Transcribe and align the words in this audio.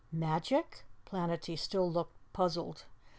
"Magic?" 0.11 0.83
Planetty 1.05 1.55
still 1.55 1.87
looked 1.87 2.17
puzzled. 2.33 2.85